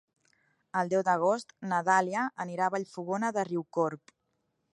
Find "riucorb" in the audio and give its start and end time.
3.53-4.17